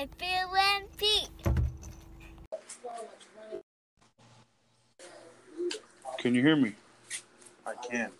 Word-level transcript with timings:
with 0.00 0.10
Phil 0.18 0.56
and 0.56 0.96
Pete. 0.96 1.28
Can 6.18 6.34
you 6.34 6.42
hear 6.42 6.56
me? 6.56 6.72
I 7.66 7.74
can. 7.86 8.10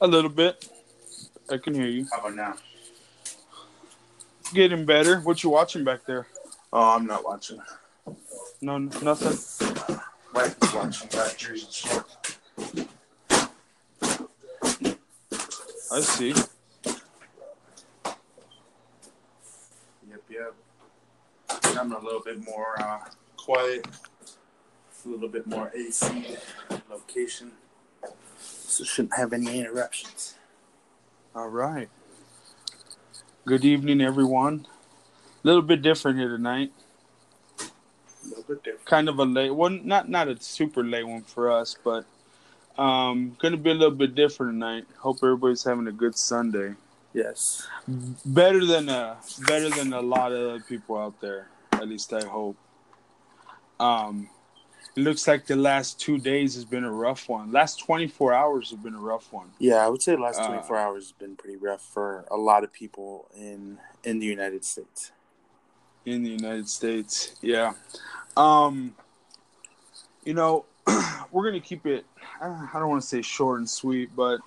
A 0.00 0.06
little 0.06 0.30
bit. 0.30 0.68
I 1.50 1.58
can 1.58 1.74
hear 1.74 1.86
you. 1.86 2.06
How 2.10 2.18
about 2.20 2.34
now? 2.34 2.54
Getting 4.52 4.84
better. 4.84 5.20
What 5.20 5.42
you 5.42 5.50
watching 5.50 5.84
back 5.84 6.04
there? 6.04 6.26
Oh, 6.72 6.96
I'm 6.96 7.06
not 7.06 7.24
watching. 7.24 7.60
No, 8.60 8.78
nothing. 8.78 9.38
Wife 10.34 10.56
is 10.62 10.74
watching 10.74 11.08
that 11.10 11.34
Jersey 11.36 11.66
Shore. 11.70 12.04
I 15.92 16.00
see. 16.00 16.34
Yep. 20.32 20.54
I'm 21.76 21.92
a 21.92 21.98
little 21.98 22.20
bit 22.20 22.42
more 22.42 22.80
uh, 22.80 23.00
quiet. 23.36 23.86
A 25.04 25.08
little 25.08 25.28
bit 25.28 25.46
more 25.46 25.70
AC 25.74 26.38
location. 26.90 27.52
So 28.38 28.82
shouldn't 28.84 29.14
have 29.14 29.34
any 29.34 29.60
interruptions. 29.60 30.36
All 31.34 31.48
right. 31.48 31.90
Good 33.44 33.66
evening, 33.66 34.00
everyone. 34.00 34.66
A 35.44 35.46
little 35.46 35.60
bit 35.60 35.82
different 35.82 36.18
here 36.18 36.28
tonight. 36.28 36.72
A 37.60 38.28
little 38.28 38.44
bit 38.44 38.64
different. 38.64 38.86
Kind 38.86 39.08
of 39.10 39.18
a 39.18 39.24
late 39.24 39.50
one, 39.50 39.86
not 39.86 40.08
not 40.08 40.28
a 40.28 40.40
super 40.40 40.82
late 40.82 41.06
one 41.06 41.22
for 41.22 41.52
us, 41.52 41.76
but 41.84 42.06
um, 42.78 43.36
gonna 43.38 43.58
be 43.58 43.70
a 43.70 43.74
little 43.74 43.94
bit 43.94 44.14
different 44.14 44.52
tonight. 44.52 44.86
Hope 44.96 45.18
everybody's 45.22 45.64
having 45.64 45.88
a 45.88 45.92
good 45.92 46.16
Sunday. 46.16 46.74
Yes. 47.14 47.66
Better 48.24 48.64
than 48.64 48.88
a 48.88 49.18
better 49.46 49.68
than 49.68 49.92
a 49.92 50.00
lot 50.00 50.32
of 50.32 50.66
people 50.66 50.96
out 50.98 51.20
there. 51.20 51.48
At 51.72 51.88
least 51.88 52.12
I 52.12 52.24
hope. 52.24 52.56
Um, 53.80 54.28
it 54.96 55.00
looks 55.00 55.26
like 55.26 55.46
the 55.46 55.56
last 55.56 55.98
two 56.00 56.18
days 56.18 56.54
has 56.54 56.64
been 56.64 56.84
a 56.84 56.92
rough 56.92 57.28
one. 57.28 57.50
Last 57.52 57.80
twenty 57.80 58.06
four 58.06 58.32
hours 58.32 58.70
have 58.70 58.82
been 58.82 58.94
a 58.94 59.00
rough 59.00 59.32
one. 59.32 59.48
Yeah, 59.58 59.76
I 59.76 59.88
would 59.88 60.02
say 60.02 60.14
the 60.14 60.20
last 60.22 60.40
Uh, 60.40 60.46
24 60.48 60.76
hours 60.76 61.04
has 61.04 61.12
been 61.12 61.34
pretty 61.36 61.56
rough 61.56 61.82
for 61.82 62.24
a 62.30 62.36
lot 62.36 62.62
of 62.64 62.72
people 62.72 63.28
in 63.36 63.78
in 64.04 64.18
the 64.18 64.26
United 64.26 64.64
States. 64.64 65.12
in 66.04 66.22
the 66.24 66.30
United 66.30 66.68
States. 66.68 67.36
Yeah. 67.42 67.74
Um, 68.36 68.94
you 70.24 70.34
know, 70.34 70.64
we're 71.30 71.44
gonna 71.44 71.60
keep 71.60 71.86
it. 71.86 72.04
uh, 72.40 72.66
I 72.72 72.78
don't 72.78 72.88
want 72.88 73.02
to 73.02 73.06
say 73.08 73.22
short 73.22 73.58
and 73.60 73.68
sweet, 73.70 74.10
but 74.16 74.40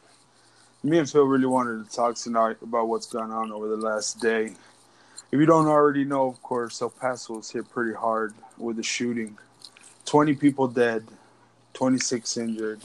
me 0.86 1.00
and 1.00 1.10
Phil 1.10 1.26
really 1.26 1.48
wanted 1.48 1.84
to 1.84 1.96
talk 1.96 2.16
tonight 2.16 2.58
about 2.62 2.88
what's 2.88 3.08
gone 3.08 3.32
on 3.32 3.52
over 3.52 3.68
the 3.68 3.78
last 3.78 4.22
day. 4.22 4.54
If 5.32 5.40
you 5.40 5.46
don't 5.48 5.68
already 5.68 6.06
know, 6.06 6.28
of 6.28 6.42
course, 6.44 6.80
El 6.82 6.92
Paso 6.92 7.38
was 7.38 7.50
hit 7.50 7.70
pretty 7.72 7.96
hard 7.96 8.36
with 8.58 8.78
the 8.78 8.84
shooting. 8.84 9.38
Twenty 10.06 10.36
people 10.36 10.68
dead, 10.68 11.04
twenty 11.74 11.98
six 11.98 12.38
injured. 12.38 12.82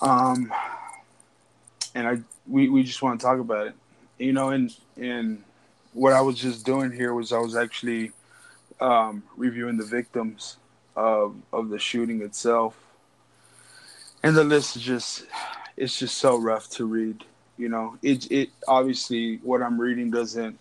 Um, 0.00 0.52
and 1.94 2.08
I 2.08 2.18
we, 2.48 2.68
we 2.68 2.82
just 2.82 3.00
want 3.00 3.20
to 3.20 3.24
talk 3.24 3.38
about 3.38 3.68
it. 3.68 3.74
You 4.18 4.32
know, 4.32 4.48
and 4.50 4.74
and 4.96 5.44
what 5.92 6.12
I 6.12 6.20
was 6.20 6.36
just 6.36 6.66
doing 6.66 6.90
here 6.90 7.14
was 7.14 7.32
I 7.32 7.38
was 7.38 7.54
actually 7.54 8.10
um, 8.80 9.22
reviewing 9.36 9.76
the 9.76 9.86
victims 9.86 10.56
of 10.96 11.36
of 11.52 11.68
the 11.68 11.78
shooting 11.78 12.22
itself, 12.22 12.76
and 14.24 14.36
the 14.36 14.44
list 14.44 14.74
is 14.74 14.82
just 14.82 15.26
it's 15.76 15.98
just 15.98 16.18
so 16.18 16.36
rough 16.36 16.68
to 16.70 16.86
read. 16.86 17.24
You 17.58 17.68
know, 17.68 17.98
it 18.02 18.30
it 18.30 18.50
obviously 18.68 19.38
what 19.38 19.62
I'm 19.62 19.80
reading 19.80 20.10
doesn't 20.10 20.58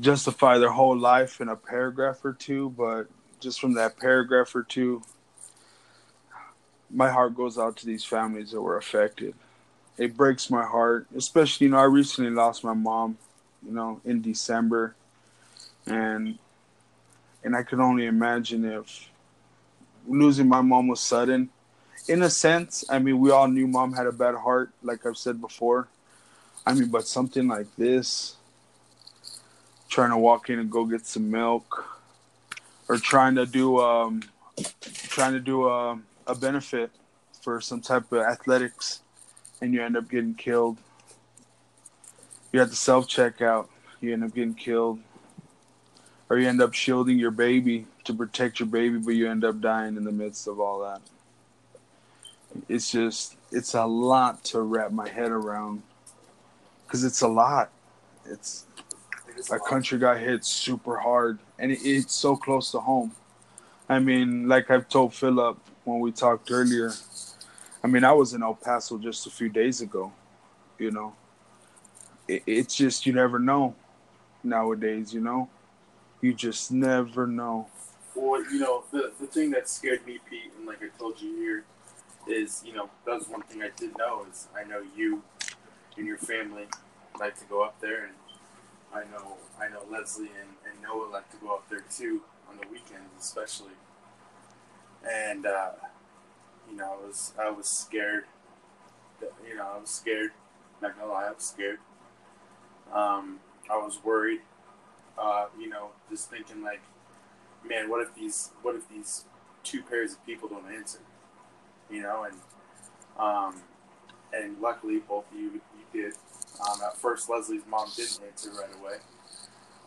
justify 0.00 0.58
their 0.58 0.70
whole 0.70 0.96
life 0.96 1.40
in 1.40 1.48
a 1.48 1.56
paragraph 1.56 2.24
or 2.24 2.32
two, 2.32 2.70
but 2.70 3.08
just 3.40 3.60
from 3.60 3.74
that 3.74 3.96
paragraph 3.96 4.54
or 4.54 4.62
two, 4.62 5.02
my 6.90 7.10
heart 7.10 7.36
goes 7.36 7.58
out 7.58 7.76
to 7.78 7.86
these 7.86 8.04
families 8.04 8.52
that 8.52 8.62
were 8.62 8.76
affected. 8.76 9.34
It 9.96 10.16
breaks 10.16 10.50
my 10.50 10.64
heart, 10.64 11.06
especially 11.16 11.66
you 11.66 11.72
know 11.72 11.78
I 11.78 11.84
recently 11.84 12.30
lost 12.30 12.62
my 12.62 12.74
mom 12.74 13.18
you 13.64 13.72
know, 13.72 14.00
in 14.04 14.22
December, 14.22 14.94
and 15.86 16.38
and 17.44 17.56
I 17.56 17.62
could 17.62 17.80
only 17.80 18.06
imagine 18.06 18.64
if 18.64 19.10
losing 20.06 20.48
my 20.48 20.60
mom 20.60 20.88
was 20.88 21.00
sudden. 21.00 21.50
In 22.06 22.22
a 22.22 22.30
sense, 22.30 22.84
I 22.88 22.98
mean, 22.98 23.18
we 23.18 23.30
all 23.30 23.48
knew 23.48 23.66
mom 23.66 23.92
had 23.92 24.06
a 24.06 24.12
bad 24.12 24.34
heart, 24.34 24.70
like 24.82 25.04
I've 25.04 25.16
said 25.16 25.40
before. 25.40 25.88
I 26.66 26.74
mean, 26.74 26.88
but 26.88 27.06
something 27.06 27.48
like 27.48 27.66
this, 27.76 28.36
trying 29.88 30.10
to 30.10 30.18
walk 30.18 30.50
in 30.50 30.58
and 30.58 30.70
go 30.70 30.84
get 30.84 31.06
some 31.06 31.30
milk, 31.30 31.86
or 32.88 32.96
trying 32.96 33.34
to 33.36 33.46
do 33.46 33.78
um, 33.78 34.22
trying 34.84 35.32
to 35.32 35.40
do 35.40 35.68
a, 35.68 35.98
a 36.26 36.34
benefit 36.34 36.90
for 37.42 37.60
some 37.60 37.80
type 37.80 38.10
of 38.12 38.20
athletics, 38.20 39.00
and 39.60 39.72
you 39.74 39.82
end 39.82 39.96
up 39.96 40.10
getting 40.10 40.34
killed 40.34 40.78
you 42.52 42.60
have 42.60 42.70
to 42.70 42.76
self 42.76 43.06
checkout, 43.08 43.68
you 44.00 44.12
end 44.12 44.24
up 44.24 44.34
getting 44.34 44.54
killed. 44.54 45.00
Or 46.30 46.38
you 46.38 46.48
end 46.48 46.60
up 46.60 46.74
shielding 46.74 47.18
your 47.18 47.30
baby 47.30 47.86
to 48.04 48.12
protect 48.12 48.60
your 48.60 48.68
baby, 48.68 48.98
but 48.98 49.12
you 49.12 49.30
end 49.30 49.44
up 49.44 49.60
dying 49.60 49.96
in 49.96 50.04
the 50.04 50.12
midst 50.12 50.46
of 50.46 50.60
all 50.60 50.80
that. 50.80 51.00
It's 52.68 52.90
just, 52.90 53.36
it's 53.50 53.74
a 53.74 53.84
lot 53.84 54.44
to 54.44 54.60
wrap 54.60 54.92
my 54.92 55.08
head 55.08 55.30
around. 55.30 55.82
Because 56.86 57.04
it's 57.04 57.20
a 57.20 57.28
lot. 57.28 57.70
It's, 58.26 58.64
a 59.52 59.58
country 59.58 59.98
got 59.98 60.18
hit 60.18 60.44
super 60.44 60.98
hard, 60.98 61.38
and 61.60 61.70
it, 61.70 61.78
it's 61.84 62.12
so 62.12 62.34
close 62.34 62.72
to 62.72 62.80
home. 62.80 63.12
I 63.88 64.00
mean, 64.00 64.48
like 64.48 64.68
I've 64.68 64.88
told 64.88 65.14
Philip 65.14 65.56
when 65.84 66.00
we 66.00 66.10
talked 66.10 66.50
earlier, 66.50 66.92
I 67.84 67.86
mean, 67.86 68.02
I 68.02 68.10
was 68.10 68.34
in 68.34 68.42
El 68.42 68.54
Paso 68.54 68.98
just 68.98 69.28
a 69.28 69.30
few 69.30 69.48
days 69.48 69.80
ago, 69.80 70.12
you 70.78 70.90
know 70.90 71.14
it, 72.26 72.42
it's 72.46 72.74
just 72.74 73.06
you 73.06 73.12
never 73.12 73.38
know 73.38 73.74
nowadays 74.42 75.12
you 75.12 75.20
know 75.20 75.48
you 76.20 76.32
just 76.32 76.70
never 76.70 77.26
know 77.26 77.66
Well, 78.14 78.42
you 78.52 78.58
know, 78.58 78.84
the, 78.90 79.12
the 79.20 79.26
thing 79.26 79.50
that 79.52 79.68
scared 79.68 80.04
me, 80.04 80.18
Pete, 80.28 80.52
and 80.56 80.66
like 80.66 80.82
I 80.82 80.88
told 80.98 81.20
you 81.20 81.36
here, 81.36 81.64
is, 82.28 82.62
you 82.64 82.72
know, 82.72 82.90
that 83.06 83.14
was 83.14 83.28
one 83.28 83.42
thing 83.42 83.62
I 83.62 83.70
did 83.76 83.96
know 83.98 84.26
is 84.30 84.48
I 84.56 84.64
know 84.64 84.82
you 84.96 85.22
and 85.96 86.06
your 86.06 86.18
family 86.18 86.66
like 87.18 87.38
to 87.38 87.44
go 87.46 87.62
up 87.62 87.80
there, 87.80 88.04
and 88.04 88.14
I 88.94 89.00
know 89.10 89.36
I 89.60 89.68
know 89.68 89.82
Leslie 89.90 90.30
and, 90.40 90.50
and 90.70 90.82
Noah 90.82 91.10
like 91.10 91.30
to 91.30 91.36
go 91.38 91.54
up 91.54 91.68
there 91.68 91.84
too 91.90 92.22
on 92.48 92.56
the 92.56 92.66
weekends, 92.68 93.10
especially. 93.20 93.72
And 95.08 95.46
uh, 95.46 95.72
you 96.70 96.76
know, 96.76 96.98
I 97.02 97.06
was 97.06 97.32
I 97.40 97.50
was 97.50 97.68
scared. 97.68 98.24
That, 99.20 99.32
you 99.48 99.56
know, 99.56 99.66
I 99.76 99.80
was 99.80 99.90
scared. 99.90 100.30
Not 100.80 100.98
gonna 100.98 101.10
lie, 101.12 101.26
I 101.26 101.32
was 101.32 101.44
scared. 101.44 101.78
Um, 102.92 103.40
I 103.70 103.76
was 103.76 104.02
worried. 104.02 104.40
Uh, 105.18 105.46
you 105.58 105.68
know, 105.68 105.88
just 106.08 106.30
thinking 106.30 106.62
like, 106.62 106.80
man, 107.68 107.90
what 107.90 108.00
if 108.00 108.14
these 108.14 108.50
what 108.62 108.76
if 108.76 108.88
these 108.88 109.24
two 109.64 109.82
pairs 109.82 110.12
of 110.12 110.24
people 110.24 110.48
don't 110.48 110.70
answer? 110.72 111.00
You 111.90 112.02
know, 112.02 112.24
and 112.24 112.36
um, 113.18 113.62
and 114.32 114.60
luckily 114.60 114.98
both 114.98 115.24
of 115.32 115.38
you 115.38 115.52
you 115.52 116.02
did. 116.02 116.14
Um, 116.60 116.80
at 116.84 116.96
first, 116.96 117.30
Leslie's 117.30 117.62
mom 117.68 117.88
didn't 117.96 118.20
answer 118.28 118.50
right 118.50 118.74
away. 118.80 118.96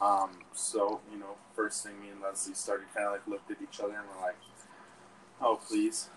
Um, 0.01 0.31
so 0.53 0.99
you 1.11 1.19
know, 1.19 1.35
first 1.55 1.83
thing 1.83 2.01
me 2.01 2.09
and 2.09 2.21
Leslie 2.21 2.53
started 2.55 2.87
kind 2.93 3.05
of 3.05 3.13
like 3.13 3.27
looked 3.27 3.51
at 3.51 3.57
each 3.61 3.79
other 3.79 3.93
and 3.93 4.07
were 4.07 4.21
like, 4.21 4.37
"Oh, 5.41 5.59
please," 5.67 6.09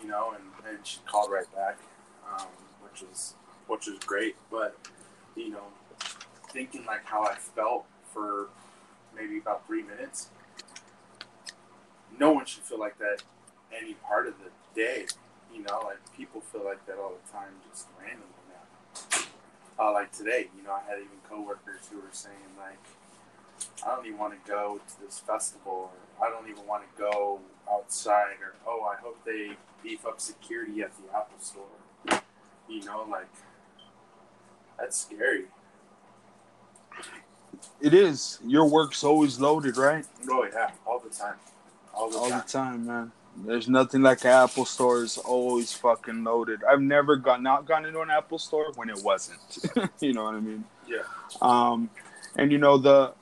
you 0.00 0.08
know, 0.08 0.32
and, 0.32 0.44
and 0.68 0.86
she 0.86 0.98
called 1.06 1.30
right 1.30 1.52
back, 1.54 1.78
um, 2.30 2.46
which 2.82 3.02
was 3.02 3.34
which 3.66 3.86
was 3.86 3.98
great. 4.00 4.36
But 4.50 4.76
you 5.36 5.50
know, 5.50 5.64
thinking 6.50 6.84
like 6.86 7.04
how 7.04 7.24
I 7.24 7.34
felt 7.34 7.86
for 8.12 8.48
maybe 9.14 9.38
about 9.38 9.66
three 9.66 9.82
minutes. 9.82 10.28
No 12.18 12.32
one 12.32 12.46
should 12.46 12.62
feel 12.62 12.78
like 12.78 12.98
that 12.98 13.22
any 13.76 13.94
part 13.94 14.28
of 14.28 14.34
the 14.38 14.80
day. 14.80 15.06
You 15.54 15.62
know, 15.62 15.80
like 15.84 15.98
people 16.16 16.40
feel 16.40 16.64
like 16.64 16.84
that 16.86 16.98
all 16.98 17.12
the 17.24 17.32
time, 17.32 17.52
just 17.70 17.86
randomly 17.98 18.26
now. 18.50 19.22
Uh, 19.78 19.92
like 19.92 20.12
today, 20.12 20.48
you 20.56 20.62
know, 20.64 20.72
I 20.72 20.80
had 20.88 20.98
even 20.98 21.18
coworkers 21.28 21.86
who 21.90 21.98
were 21.98 22.12
saying 22.12 22.34
like, 22.58 22.78
I 23.86 23.94
don't 23.94 24.04
even 24.06 24.18
want 24.18 24.34
to 24.34 24.50
go 24.50 24.80
to 24.86 25.00
this 25.04 25.18
festival, 25.20 25.90
or 26.20 26.26
I 26.26 26.30
don't 26.30 26.48
even 26.50 26.66
want 26.66 26.82
to 26.82 27.00
go 27.00 27.40
outside, 27.70 28.36
or 28.42 28.54
oh, 28.66 28.82
I 28.84 29.00
hope 29.00 29.24
they 29.24 29.52
beef 29.82 30.04
up 30.06 30.20
security 30.20 30.82
at 30.82 30.90
the 30.96 31.16
Apple 31.16 31.38
Store. 31.40 32.20
You 32.68 32.84
know, 32.84 33.06
like 33.10 33.28
that's 34.78 34.96
scary. 35.02 35.44
it 37.80 37.94
is 37.94 38.38
your 38.44 38.66
work's 38.68 39.04
always 39.04 39.38
loaded 39.38 39.76
right 39.76 40.06
Oh 40.28 40.46
yeah, 40.52 40.70
all 40.86 40.98
the 40.98 41.10
time, 41.14 41.34
all 41.94 42.10
the 42.10 42.16
all 42.16 42.24
the 42.24 42.30
time. 42.30 42.42
time 42.46 42.86
man 42.86 43.12
There's 43.36 43.68
nothing 43.68 44.02
like 44.02 44.24
an 44.24 44.30
Apple 44.30 44.64
store 44.64 45.02
is 45.02 45.18
always 45.18 45.72
fucking 45.72 46.24
loaded. 46.24 46.62
I've 46.64 46.80
never 46.80 47.16
gone 47.16 47.42
not 47.42 47.66
gone 47.66 47.84
into 47.84 48.00
an 48.00 48.10
Apple 48.10 48.38
store 48.38 48.72
when 48.76 48.88
it 48.88 49.02
wasn't. 49.02 49.40
you 50.00 50.12
know 50.12 50.24
what 50.24 50.34
I 50.34 50.40
mean? 50.40 50.64
Yeah. 50.88 51.02
Um, 51.42 51.90
and 52.36 52.52
you 52.52 52.58
know 52.58 52.78
the 52.78 53.12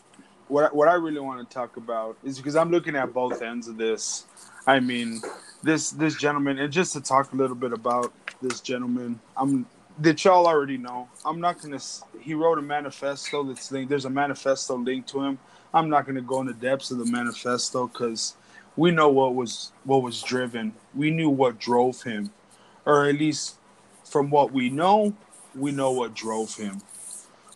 what 0.48 0.74
what 0.74 0.88
I 0.88 0.94
really 0.94 1.20
want 1.20 1.48
to 1.48 1.54
talk 1.54 1.76
about 1.76 2.16
is 2.22 2.36
because 2.36 2.56
I'm 2.56 2.70
looking 2.70 2.94
at 2.94 3.12
both 3.12 3.42
ends 3.42 3.68
of 3.68 3.78
this. 3.78 4.26
I 4.66 4.80
mean, 4.80 5.20
this 5.62 5.90
this 5.90 6.14
gentleman, 6.16 6.58
and 6.58 6.72
just 6.72 6.92
to 6.92 7.00
talk 7.00 7.32
a 7.32 7.36
little 7.36 7.56
bit 7.56 7.72
about 7.72 8.12
this 8.42 8.60
gentleman, 8.60 9.18
I'm 9.36 9.66
that 9.98 10.24
y'all 10.24 10.46
already 10.46 10.76
know. 10.76 11.08
I'm 11.24 11.40
not 11.40 11.60
gonna. 11.60 11.80
He 12.20 12.34
wrote 12.34 12.58
a 12.58 12.62
manifesto 12.62 13.42
that's 13.44 13.72
linked. 13.72 13.88
There's 13.88 14.04
a 14.04 14.10
manifesto 14.10 14.76
linked 14.76 15.08
to 15.10 15.22
him. 15.22 15.38
I'm 15.74 15.88
not 15.88 16.06
gonna 16.06 16.20
go 16.20 16.40
in 16.40 16.46
the 16.46 16.54
depths 16.54 16.90
of 16.90 16.98
the 16.98 17.06
manifesto 17.06 17.86
because 17.86 18.36
we 18.76 18.90
know 18.90 19.08
what 19.08 19.34
was 19.34 19.72
what 19.84 20.02
was 20.02 20.22
driven. 20.22 20.74
We 20.94 21.10
knew 21.10 21.30
what 21.30 21.58
drove 21.58 22.02
him, 22.02 22.30
or 22.84 23.06
at 23.06 23.16
least 23.16 23.56
from 24.04 24.30
what 24.30 24.52
we 24.52 24.70
know, 24.70 25.14
we 25.54 25.72
know 25.72 25.90
what 25.90 26.14
drove 26.14 26.56
him. 26.56 26.80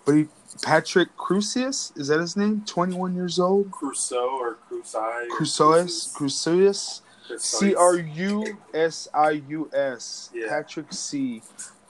But 0.05 0.15
he, 0.15 0.29
Patrick 0.63 1.17
Crusius, 1.17 1.97
is 1.99 2.09
that 2.09 2.21
his 2.21 2.37
name? 2.37 2.63
21 2.67 3.15
years 3.15 3.39
old. 3.39 3.71
Crusoe 3.71 4.29
or 4.29 4.57
Crusai. 4.71 5.29
Crusoes, 5.29 6.13
Crusius, 6.15 7.01
C 7.39 7.75
R 7.75 7.97
U 7.97 8.59
S 8.73 9.09
I 9.13 9.43
U 9.49 9.71
S. 9.73 10.31
Patrick 10.49 10.93
C. 10.93 11.43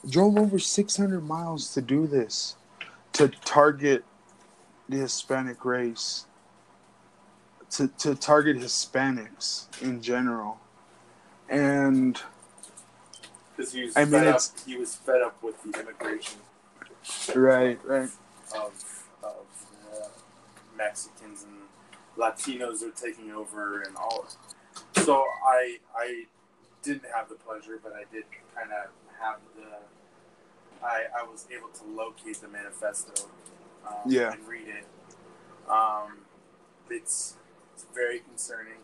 Drove 0.08 0.38
over 0.38 0.58
600 0.58 1.20
miles 1.20 1.74
to 1.74 1.82
do 1.82 2.06
this, 2.06 2.54
to 3.12 3.28
target 3.28 4.04
the 4.88 4.98
Hispanic 4.98 5.64
race, 5.64 6.25
to, 7.76 7.88
to 7.88 8.14
target 8.14 8.56
Hispanics 8.56 9.66
in 9.82 10.00
general. 10.00 10.58
And 11.48 12.20
Because 13.56 13.72
he 13.72 13.84
was 13.84 13.96
I 13.96 14.04
mean, 14.04 14.12
fed 14.12 14.26
up. 14.28 14.40
He 14.66 14.76
was 14.76 14.94
fed 14.94 15.22
up 15.22 15.42
with 15.42 15.62
the 15.62 15.78
immigration 15.78 16.40
right, 17.34 17.78
right. 17.84 18.08
of 18.54 19.04
of 19.22 19.46
uh, 19.92 20.08
Mexicans 20.76 21.44
and 21.44 21.54
Latinos 22.16 22.82
are 22.82 22.90
taking 22.90 23.30
over 23.30 23.82
and 23.82 23.96
all. 23.96 24.26
So 25.04 25.24
I 25.46 25.78
I 25.94 26.24
didn't 26.82 27.04
have 27.14 27.28
the 27.28 27.36
pleasure, 27.36 27.78
but 27.82 27.92
I 27.92 28.04
did 28.12 28.24
kind 28.54 28.70
of 28.72 28.90
have 29.20 29.38
the. 29.54 30.84
I 30.84 31.04
I 31.20 31.22
was 31.24 31.46
able 31.54 31.68
to 31.68 31.84
locate 31.94 32.40
the 32.40 32.48
manifesto. 32.48 33.28
Um, 33.86 33.94
Yeah. 34.06 34.32
And 34.32 34.48
read 34.48 34.66
it. 34.66 34.86
Um, 35.70 36.18
it's 36.90 37.36
it's 37.76 37.84
very 37.94 38.20
concerning. 38.20 38.80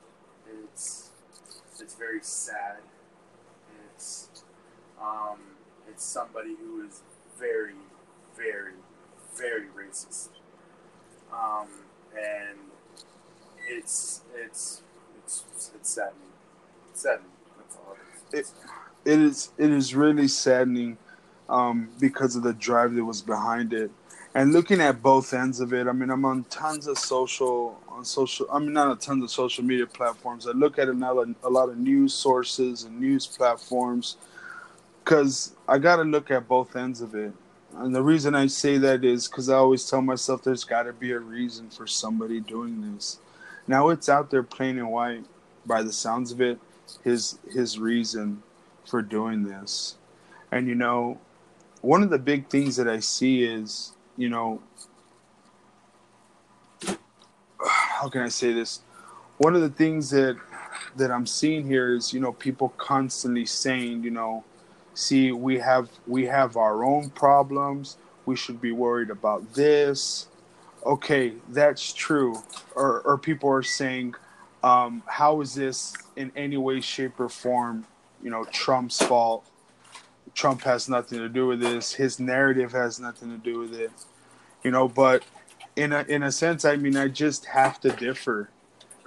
It's 0.46 1.08
it's 1.80 1.94
very 1.94 2.20
sad. 2.20 2.76
It's 3.94 4.28
um, 5.00 5.38
it's 5.88 6.04
somebody 6.04 6.54
who 6.60 6.86
is 6.86 7.00
very, 7.38 7.74
very, 8.36 8.74
very 9.34 9.66
racist. 9.74 10.28
Um, 11.32 11.68
and 12.14 12.58
it's 13.66 14.20
it's 14.34 14.82
it's 15.24 15.44
it's 15.74 15.88
saddening. 15.88 16.28
It's 16.90 17.00
saddening. 17.00 17.30
That's 17.56 17.76
all 17.76 17.96
it 18.32 18.38
is. 18.40 18.52
it 19.06 19.20
is 19.20 19.50
it 19.56 19.70
is 19.70 19.94
really 19.94 20.28
saddening 20.28 20.98
um, 21.48 21.88
because 21.98 22.36
of 22.36 22.42
the 22.42 22.52
drive 22.52 22.94
that 22.94 23.04
was 23.06 23.22
behind 23.22 23.72
it 23.72 23.90
and 24.34 24.52
looking 24.52 24.80
at 24.80 25.02
both 25.02 25.34
ends 25.34 25.60
of 25.60 25.72
it 25.72 25.86
i 25.86 25.92
mean 25.92 26.10
i'm 26.10 26.24
on 26.24 26.44
tons 26.44 26.86
of 26.86 26.98
social 26.98 27.80
on 27.88 28.04
social 28.04 28.46
i 28.50 28.58
mean 28.58 28.72
not 28.72 28.88
on 28.88 28.98
tons 28.98 29.22
of 29.22 29.30
social 29.30 29.64
media 29.64 29.86
platforms. 29.86 30.46
I 30.46 30.52
look 30.52 30.78
at 30.78 30.88
a 30.88 30.92
lot 30.92 31.16
of, 31.18 31.34
a 31.44 31.50
lot 31.50 31.68
of 31.68 31.78
news 31.78 32.14
sources 32.14 32.84
and 32.84 33.00
news 33.00 33.26
platforms 33.26 34.16
because 35.04 35.52
i 35.68 35.78
got 35.78 35.96
to 35.96 36.02
look 36.02 36.30
at 36.30 36.48
both 36.48 36.76
ends 36.76 37.00
of 37.00 37.14
it. 37.14 37.32
And 37.74 37.94
the 37.94 38.02
reason 38.02 38.34
i 38.34 38.46
say 38.46 38.78
that 38.78 39.04
is 39.04 39.28
because 39.28 39.48
i 39.48 39.56
always 39.56 39.88
tell 39.88 40.02
myself 40.02 40.42
there's 40.42 40.64
got 40.64 40.84
to 40.84 40.92
be 40.92 41.12
a 41.12 41.18
reason 41.18 41.70
for 41.70 41.86
somebody 41.86 42.40
doing 42.40 42.94
this. 42.94 43.18
Now 43.66 43.90
it's 43.90 44.08
out 44.08 44.30
there 44.30 44.42
plain 44.42 44.78
and 44.78 44.90
white 44.90 45.24
by 45.64 45.82
the 45.82 45.92
sounds 45.92 46.32
of 46.32 46.40
it 46.40 46.58
his 47.04 47.38
his 47.50 47.78
reason 47.78 48.42
for 48.86 49.02
doing 49.02 49.44
this. 49.44 49.96
And 50.50 50.68
you 50.68 50.74
know, 50.74 51.18
one 51.80 52.02
of 52.02 52.10
the 52.10 52.18
big 52.18 52.48
things 52.48 52.76
that 52.76 52.88
I 52.88 53.00
see 53.00 53.44
is, 53.44 53.92
you 54.16 54.28
know, 54.28 54.60
how 57.64 58.08
can 58.08 58.22
I 58.22 58.28
say 58.28 58.52
this? 58.52 58.80
One 59.38 59.54
of 59.54 59.62
the 59.62 59.70
things 59.70 60.10
that 60.10 60.36
that 60.96 61.10
I'm 61.10 61.26
seeing 61.26 61.66
here 61.66 61.94
is, 61.94 62.12
you 62.12 62.20
know, 62.20 62.32
people 62.32 62.70
constantly 62.76 63.46
saying, 63.46 64.04
you 64.04 64.10
know, 64.10 64.44
see, 64.94 65.32
we 65.32 65.58
have 65.58 65.88
we 66.06 66.26
have 66.26 66.56
our 66.56 66.84
own 66.84 67.10
problems. 67.10 67.96
We 68.26 68.36
should 68.36 68.60
be 68.60 68.72
worried 68.72 69.10
about 69.10 69.54
this. 69.54 70.28
Okay, 70.84 71.34
that's 71.48 71.92
true. 71.92 72.42
Or 72.74 73.00
or 73.00 73.18
people 73.18 73.50
are 73.50 73.62
saying, 73.62 74.14
um, 74.62 75.02
how 75.06 75.40
is 75.40 75.54
this 75.54 75.94
in 76.16 76.32
any 76.36 76.56
way, 76.56 76.80
shape, 76.80 77.18
or 77.18 77.28
form, 77.28 77.86
you 78.22 78.30
know, 78.30 78.44
Trump's 78.44 79.02
fault? 79.02 79.44
Trump 80.34 80.62
has 80.62 80.88
nothing 80.88 81.18
to 81.18 81.28
do 81.28 81.46
with 81.46 81.60
this. 81.60 81.92
His 81.92 82.18
narrative 82.18 82.72
has 82.72 82.98
nothing 82.98 83.30
to 83.30 83.38
do 83.38 83.58
with 83.58 83.74
it, 83.74 83.90
you 84.62 84.70
know. 84.70 84.88
But 84.88 85.24
in 85.76 85.92
a 85.92 86.04
in 86.08 86.22
a 86.22 86.32
sense, 86.32 86.64
I 86.64 86.76
mean, 86.76 86.96
I 86.96 87.08
just 87.08 87.46
have 87.46 87.80
to 87.80 87.90
differ. 87.90 88.50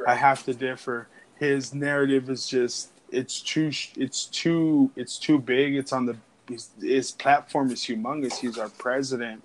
I 0.08 0.16
have 0.16 0.44
to 0.46 0.54
differ. 0.54 1.08
His 1.40 1.74
narrative 1.74 2.30
is 2.30 2.48
just 2.48 2.90
it's 3.12 3.42
too 3.42 3.72
it's 3.96 4.26
too 4.26 4.92
it's 4.96 5.18
too 5.18 5.40
big. 5.40 5.76
It's 5.76 5.94
on 5.94 6.06
the 6.06 6.18
his, 6.48 6.70
his 6.80 7.12
platform 7.12 7.72
is 7.72 7.82
humongous. 7.82 8.36
He's 8.36 8.58
our 8.58 8.70
president, 8.70 9.42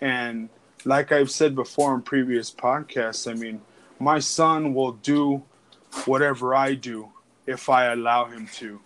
and 0.00 0.48
like 0.84 1.10
I've 1.10 1.30
said 1.30 1.54
before 1.54 1.94
in 1.94 2.02
previous 2.02 2.50
podcasts, 2.50 3.30
I 3.30 3.34
mean, 3.34 3.60
my 3.98 4.20
son 4.20 4.74
will 4.74 4.92
do 4.92 5.42
whatever 6.04 6.54
I 6.54 6.74
do 6.74 7.08
if 7.46 7.68
I 7.68 7.86
allow 7.86 8.26
him 8.26 8.48
to. 8.54 8.80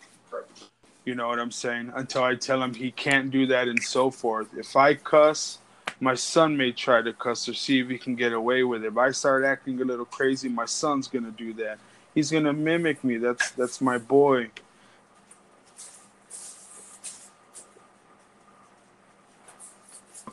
You 1.04 1.14
know 1.16 1.28
what 1.28 1.40
I'm 1.40 1.50
saying? 1.50 1.93
Until 1.94 2.22
I 2.22 2.37
tell 2.37 2.62
him 2.62 2.75
he 2.75 2.93
can't 2.93 3.31
do 3.31 3.46
that 3.46 3.66
and 3.66 3.82
so 3.82 4.10
forth. 4.10 4.49
If 4.56 4.76
I 4.76 4.94
cuss, 4.94 5.58
my 5.99 6.14
son 6.14 6.56
may 6.56 6.72
try 6.72 7.02
to 7.02 7.12
cuss 7.12 7.49
or 7.49 7.54
see 7.54 7.81
if 7.81 7.88
he 7.88 7.99
can 7.99 8.14
get 8.14 8.32
away 8.32 8.62
with 8.62 8.84
it. 8.84 8.88
If 8.88 8.99
I 8.99 9.10
start 9.10 9.44
acting 9.44 9.81
a 9.81 9.84
little 9.84 10.04
crazy, 10.04 10.49
my 10.49 10.64
son's 10.64 11.08
gonna 11.08 11.32
do 11.32 11.52
that. 11.54 11.78
He's 12.14 12.31
gonna 12.31 12.52
mimic 12.52 13.02
me. 13.02 13.16
That's 13.16 13.50
that's 13.52 13.81
my 13.81 13.99
boy. 13.99 14.50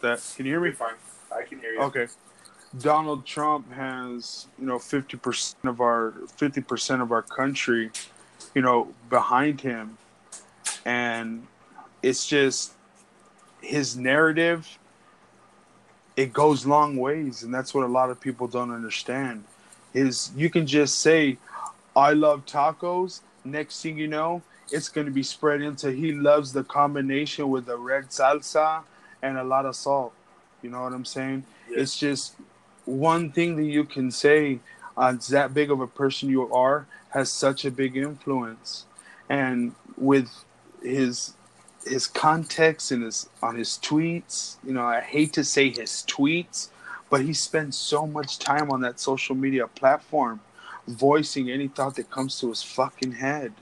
That 0.01 0.21
can 0.35 0.45
you 0.45 0.53
hear 0.53 0.61
me? 0.61 0.71
Fine. 0.71 0.93
I 1.35 1.43
can 1.43 1.59
hear 1.59 1.73
you. 1.73 1.81
Okay. 1.81 2.07
Donald 2.79 3.25
Trump 3.25 3.71
has, 3.73 4.47
you 4.59 4.65
know, 4.65 4.77
fifty 4.77 5.17
percent 5.17 5.65
of 5.65 5.81
our 5.81 6.13
fifty 6.35 6.61
percent 6.61 7.01
of 7.01 7.11
our 7.11 7.23
country, 7.23 7.91
you 8.53 8.61
know, 8.61 8.87
behind 9.09 9.61
him, 9.61 9.97
and 10.89 11.45
it's 12.01 12.25
just 12.25 12.73
his 13.61 13.95
narrative. 13.95 14.79
It 16.17 16.33
goes 16.33 16.65
long 16.65 16.97
ways, 16.97 17.43
and 17.43 17.53
that's 17.53 17.75
what 17.75 17.83
a 17.83 17.93
lot 17.99 18.09
of 18.09 18.19
people 18.19 18.47
don't 18.47 18.71
understand. 18.71 19.43
Is 19.93 20.31
you 20.35 20.49
can 20.49 20.65
just 20.65 20.99
say, 20.99 21.37
"I 21.95 22.13
love 22.13 22.45
tacos." 22.47 23.21
Next 23.45 23.83
thing 23.83 23.99
you 23.99 24.07
know, 24.07 24.41
it's 24.71 24.89
going 24.89 25.05
to 25.05 25.13
be 25.13 25.21
spread 25.23 25.61
into 25.61 25.91
he 25.91 26.11
loves 26.11 26.53
the 26.53 26.63
combination 26.63 27.49
with 27.49 27.65
the 27.67 27.77
red 27.77 28.05
salsa 28.09 28.81
and 29.21 29.37
a 29.37 29.43
lot 29.43 29.65
of 29.67 29.75
salt. 29.75 30.13
You 30.63 30.71
know 30.71 30.81
what 30.81 30.93
I'm 30.93 31.05
saying? 31.05 31.43
Yeah. 31.69 31.81
It's 31.81 31.97
just 31.97 32.33
one 32.85 33.31
thing 33.31 33.55
that 33.57 33.69
you 33.77 33.83
can 33.83 34.09
say 34.09 34.59
on 34.97 35.19
that 35.29 35.53
big 35.53 35.69
of 35.69 35.79
a 35.81 35.87
person 36.01 36.29
you 36.29 36.51
are 36.51 36.87
has 37.09 37.31
such 37.31 37.63
a 37.63 37.71
big 37.71 37.95
influence. 37.95 38.85
And 39.29 39.75
with 39.95 40.29
his 40.81 41.33
his 41.85 42.07
context 42.07 42.91
and 42.91 43.03
his 43.03 43.29
on 43.41 43.55
his 43.55 43.79
tweets, 43.81 44.57
you 44.65 44.73
know, 44.73 44.85
I 44.85 45.01
hate 45.01 45.33
to 45.33 45.43
say 45.43 45.69
his 45.69 46.03
tweets, 46.07 46.69
but 47.09 47.21
he 47.21 47.33
spends 47.33 47.77
so 47.77 48.05
much 48.05 48.37
time 48.39 48.69
on 48.71 48.81
that 48.81 48.99
social 48.99 49.35
media 49.35 49.67
platform 49.67 50.41
voicing 50.87 51.49
any 51.49 51.67
thought 51.67 51.95
that 51.95 52.09
comes 52.09 52.39
to 52.39 52.49
his 52.49 52.63
fucking 52.63 53.13
head. 53.13 53.53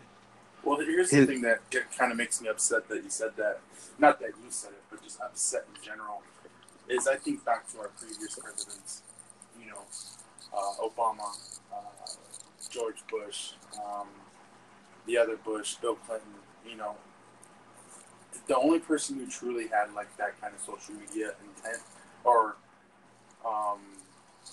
Well, 0.64 0.80
here's 0.80 1.12
His- 1.12 1.28
the 1.28 1.34
thing 1.34 1.42
that 1.44 1.60
kind 1.98 2.12
of 2.12 2.18
makes 2.18 2.42
me 2.42 2.50
upset 2.50 2.88
that 2.90 3.04
you 3.04 3.10
said 3.10 3.36
that. 3.38 3.60
Not 4.00 4.20
that 4.20 4.30
you 4.30 4.50
said 4.50 4.72
it, 4.72 4.84
but 4.90 5.02
just 5.04 5.20
upset 5.22 5.66
in 5.76 5.82
general. 5.84 6.24
Is 6.90 7.08
I 7.08 7.16
think 7.16 7.44
back 7.44 7.70
to 7.72 7.80
our 7.80 7.90
previous 7.90 8.36
presidents. 8.36 9.02
You 9.60 9.72
know, 9.72 9.82
uh, 10.54 10.88
Obama, 10.88 11.38
uh, 11.74 11.78
George 12.70 13.04
Bush, 13.10 13.52
um, 13.78 14.08
the 15.06 15.18
other 15.18 15.36
Bush, 15.38 15.76
Bill 15.76 15.96
Clinton. 15.96 16.36
You 16.66 16.78
know, 16.78 16.96
the 18.48 18.56
only 18.56 18.80
person 18.80 19.18
who 19.18 19.28
truly 19.28 19.68
had 19.68 19.94
like 19.94 20.16
that 20.18 20.40
kind 20.42 20.54
of 20.54 20.62
social 20.62 20.96
media 20.96 21.34
intent 21.44 21.84
or 22.24 22.56
um, 23.46 23.80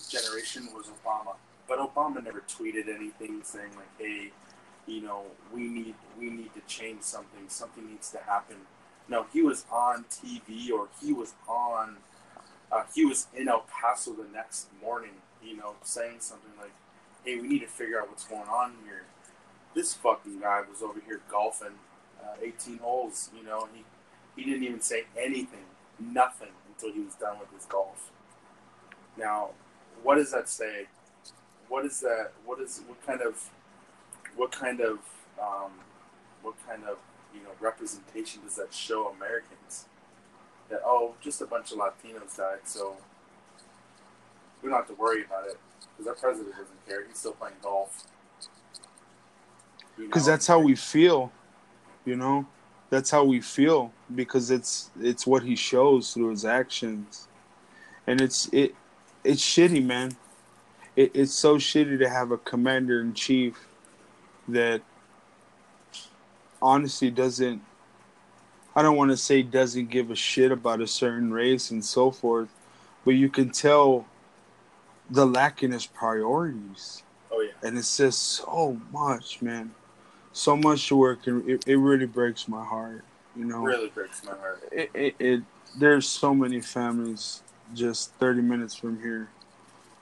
generation 0.09 0.67
was 0.75 0.87
Obama. 0.87 1.35
But 1.67 1.79
Obama 1.79 2.23
never 2.23 2.41
tweeted 2.41 2.93
anything 2.93 3.41
saying 3.43 3.71
like, 3.75 3.89
"Hey, 3.97 4.31
you 4.85 5.01
know, 5.01 5.23
we 5.53 5.67
need 5.67 5.95
we 6.19 6.29
need 6.29 6.53
to 6.53 6.61
change 6.67 7.01
something. 7.01 7.47
Something 7.47 7.89
needs 7.89 8.11
to 8.11 8.19
happen. 8.19 8.57
No, 9.07 9.25
he 9.31 9.41
was 9.41 9.65
on 9.71 10.05
TV 10.05 10.71
or 10.71 10.87
he 11.01 11.13
was 11.13 11.33
on. 11.47 11.97
Uh, 12.71 12.83
he 12.93 13.05
was 13.05 13.27
in 13.35 13.47
El 13.47 13.65
Paso 13.69 14.13
the 14.13 14.27
next 14.33 14.67
morning, 14.81 15.11
you 15.43 15.55
know, 15.55 15.75
saying 15.83 16.17
something 16.19 16.51
like, 16.59 16.73
"Hey, 17.23 17.39
we 17.39 17.47
need 17.47 17.59
to 17.59 17.67
figure 17.67 17.99
out 17.99 18.09
what's 18.09 18.25
going 18.25 18.47
on 18.47 18.75
here." 18.85 19.03
This 19.73 19.93
fucking 19.93 20.39
guy 20.39 20.61
was 20.69 20.81
over 20.81 20.99
here 21.05 21.21
golfing, 21.29 21.79
uh, 22.23 22.35
18 22.41 22.79
holes. 22.79 23.29
You 23.35 23.43
know, 23.43 23.67
he 23.73 23.83
he 24.35 24.49
didn't 24.49 24.63
even 24.63 24.81
say 24.81 25.05
anything, 25.17 25.65
nothing 25.99 26.49
until 26.67 26.93
he 26.93 26.99
was 27.01 27.15
done 27.15 27.39
with 27.39 27.51
his 27.53 27.65
golf. 27.65 28.11
Now, 29.17 29.51
what 30.03 30.15
does 30.15 30.31
that 30.31 30.49
say? 30.49 30.87
What 31.69 31.85
is 31.85 31.99
that? 32.01 32.31
What 32.45 32.59
is 32.59 32.81
what 32.87 33.05
kind 33.05 33.21
of 33.21 33.49
what 34.35 34.51
kind 34.51 34.81
of 34.81 34.99
um, 35.41 35.71
what 36.41 36.55
kind 36.67 36.83
of 36.83 36.97
you 37.33 37.41
know 37.41 37.51
representation 37.59 38.41
does 38.43 38.55
that 38.55 38.73
show 38.73 39.07
Americans? 39.07 39.85
That 40.69 40.81
oh, 40.85 41.13
just 41.21 41.41
a 41.41 41.45
bunch 41.45 41.71
of 41.71 41.77
Latinos 41.77 42.37
died, 42.37 42.59
so 42.65 42.97
we 44.61 44.69
don't 44.69 44.77
have 44.77 44.87
to 44.87 44.95
worry 44.95 45.23
about 45.23 45.47
it 45.47 45.59
because 45.95 46.07
our 46.07 46.15
president 46.15 46.55
doesn't 46.55 46.87
care. 46.87 47.05
He's 47.07 47.17
still 47.17 47.33
playing 47.33 47.55
golf. 47.61 48.05
Because 49.97 50.23
you 50.23 50.27
know? 50.27 50.33
that's 50.33 50.47
how 50.47 50.59
we 50.59 50.75
feel, 50.75 51.31
you 52.05 52.15
know. 52.15 52.45
That's 52.89 53.09
how 53.09 53.23
we 53.23 53.41
feel 53.41 53.91
because 54.13 54.51
it's 54.51 54.91
it's 55.01 55.25
what 55.25 55.43
he 55.43 55.55
shows 55.55 56.13
through 56.13 56.29
his 56.29 56.45
actions, 56.45 57.27
and 58.07 58.21
it's 58.21 58.47
it 58.53 58.75
it's 59.23 59.41
shitty, 59.41 59.83
man. 59.83 60.15
It, 60.95 61.11
it's 61.13 61.33
so 61.33 61.57
shitty 61.57 61.99
to 61.99 62.09
have 62.09 62.31
a 62.31 62.37
commander 62.37 63.01
in 63.01 63.13
chief 63.13 63.67
that 64.47 64.81
honestly 66.61 67.09
doesn't 67.09 67.61
I 68.75 68.81
don't 68.81 68.97
want 68.97 69.11
to 69.11 69.17
say 69.17 69.41
doesn't 69.41 69.89
give 69.89 70.11
a 70.11 70.15
shit 70.15 70.51
about 70.51 70.81
a 70.81 70.87
certain 70.87 71.31
race 71.31 71.71
and 71.71 71.83
so 71.83 72.11
forth, 72.11 72.49
but 73.05 73.11
you 73.11 73.29
can 73.29 73.49
tell 73.51 74.05
the 75.09 75.25
lack 75.25 75.63
in 75.63 75.71
his 75.71 75.85
priorities. 75.85 77.03
Oh 77.31 77.39
yeah. 77.39 77.51
And 77.63 77.77
it 77.77 77.85
says 77.85 78.17
so 78.17 78.79
much, 78.91 79.41
man. 79.41 79.73
So 80.35 80.57
much 80.57 80.91
work 80.91 81.27
and 81.27 81.49
it, 81.49 81.65
it 81.65 81.77
really 81.77 82.05
breaks 82.05 82.49
my 82.49 82.63
heart, 82.63 83.05
you 83.37 83.45
know. 83.45 83.63
Really 83.63 83.87
breaks 83.87 84.21
my 84.25 84.33
heart. 84.33 84.61
It, 84.69 84.91
it, 84.93 85.15
it 85.17 85.43
there's 85.79 86.07
so 86.07 86.35
many 86.35 86.59
families 86.59 87.41
just 87.73 88.13
30 88.15 88.41
minutes 88.41 88.75
from 88.75 89.01
here 89.01 89.29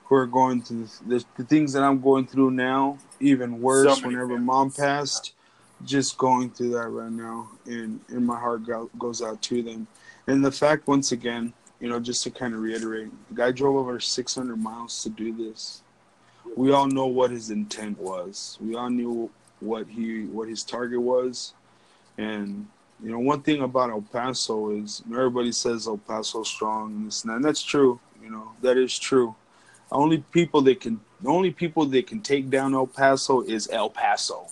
who 0.06 0.16
are 0.16 0.26
going 0.26 0.60
through 0.60 0.88
the, 1.06 1.24
the 1.36 1.44
things 1.44 1.72
that 1.74 1.84
I'm 1.84 2.00
going 2.00 2.26
through 2.26 2.50
now, 2.50 2.98
even 3.20 3.60
worse 3.60 4.00
so 4.00 4.06
whenever 4.06 4.26
families. 4.26 4.44
mom 4.44 4.70
passed, 4.72 5.34
just 5.84 6.18
going 6.18 6.50
through 6.50 6.70
that 6.70 6.88
right 6.88 7.12
now. 7.12 7.48
And, 7.66 8.00
and 8.08 8.26
my 8.26 8.38
heart 8.38 8.66
go, 8.66 8.90
goes 8.98 9.22
out 9.22 9.40
to 9.42 9.62
them. 9.62 9.86
And 10.26 10.44
the 10.44 10.52
fact, 10.52 10.88
once 10.88 11.12
again, 11.12 11.52
you 11.78 11.88
know, 11.88 12.00
just 12.00 12.24
to 12.24 12.30
kind 12.30 12.54
of 12.54 12.60
reiterate, 12.60 13.10
the 13.28 13.34
guy 13.36 13.52
drove 13.52 13.76
over 13.76 14.00
600 14.00 14.56
miles 14.56 15.00
to 15.04 15.10
do 15.10 15.32
this. 15.32 15.82
We 16.56 16.72
all 16.72 16.86
know 16.86 17.06
what 17.06 17.30
his 17.30 17.50
intent 17.50 17.98
was. 17.98 18.58
We 18.60 18.74
all 18.74 18.90
knew 18.90 19.30
what 19.64 19.88
he 19.88 20.24
what 20.26 20.48
his 20.48 20.62
target 20.62 21.00
was, 21.00 21.54
and 22.18 22.66
you 23.02 23.10
know, 23.10 23.18
one 23.18 23.42
thing 23.42 23.62
about 23.62 23.90
El 23.90 24.02
Paso 24.02 24.70
is 24.70 25.02
everybody 25.10 25.52
says 25.52 25.86
El 25.86 25.98
Paso 25.98 26.42
strong 26.42 26.92
and 26.92 27.06
this 27.06 27.22
and 27.22 27.30
that. 27.30 27.36
And 27.36 27.44
that's 27.44 27.62
true. 27.62 28.00
You 28.22 28.30
know, 28.30 28.52
that 28.62 28.78
is 28.78 28.98
true. 28.98 29.34
Only 29.92 30.18
people 30.18 30.62
that 30.62 30.80
can 30.80 31.00
the 31.20 31.28
only 31.28 31.50
people 31.50 31.84
that 31.86 32.06
can 32.06 32.20
take 32.20 32.50
down 32.50 32.74
El 32.74 32.86
Paso 32.86 33.42
is 33.42 33.68
El 33.70 33.90
Paso. 33.90 34.46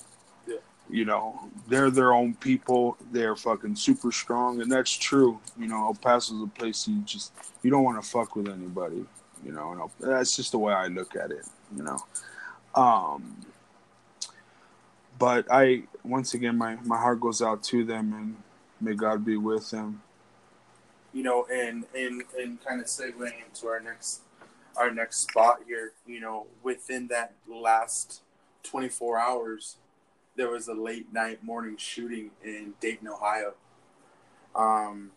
Yeah. 0.47 0.57
You 0.90 1.04
know, 1.04 1.49
they're 1.69 1.90
their 1.90 2.12
own 2.12 2.35
people. 2.35 2.97
They're 3.11 3.37
fucking 3.37 3.76
super 3.76 4.12
strong, 4.12 4.61
and 4.61 4.71
that's 4.71 4.92
true. 4.92 5.40
You 5.59 5.69
know, 5.69 5.87
El 5.87 5.95
Paso 5.95 6.35
is 6.35 6.42
a 6.42 6.47
place 6.47 6.87
you 6.87 7.00
just 7.02 7.33
you 7.62 7.71
don't 7.71 7.85
want 7.85 8.02
to 8.02 8.09
fuck 8.09 8.37
with 8.37 8.49
anybody. 8.49 9.04
You 9.45 9.52
know, 9.52 9.73
and 9.73 9.81
El, 9.81 9.90
that's 10.00 10.37
just 10.37 10.52
the 10.52 10.59
way 10.59 10.75
I 10.75 10.88
look 10.88 11.16
at 11.16 11.31
it. 11.31 11.47
You 11.75 11.85
know, 11.85 11.99
um, 12.75 13.37
but 15.23 15.47
I 15.49 15.85
once 16.02 16.35
again 16.35 16.59
my 16.59 16.79
my 16.83 16.99
heart 16.99 17.21
goes 17.21 17.41
out 17.41 17.62
to 17.71 17.85
them 17.85 18.12
and 18.12 18.37
may 18.81 18.97
God 18.97 19.25
be 19.25 19.37
with 19.37 19.71
them. 19.71 20.02
You 21.12 21.23
know, 21.23 21.47
and 21.49 21.85
and 21.95 22.25
and 22.37 22.61
kind 22.64 22.81
of 22.81 22.88
segueing 22.88 23.47
into 23.47 23.69
our 23.69 23.79
next 23.79 24.23
our 24.76 24.91
next 24.91 25.19
spot 25.19 25.61
here, 25.64 25.93
you 26.09 26.19
know, 26.19 26.47
within 26.64 27.07
that 27.07 27.35
last 27.49 28.23
24 28.64 29.17
hours, 29.17 29.76
there 30.35 30.50
was 30.50 30.67
a 30.67 30.75
late 30.75 31.12
night 31.12 31.45
morning 31.45 31.76
shooting 31.76 32.33
in 32.43 32.75
Dayton, 32.81 33.07
Ohio. 33.07 33.55
Um, 34.57 35.12